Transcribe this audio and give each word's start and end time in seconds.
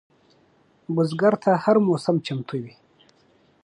بزګر 0.95 1.33
ته 1.43 1.51
هره 1.63 1.81
موسم 1.87 2.15
چمتو 2.25 2.55
وي 2.63 2.73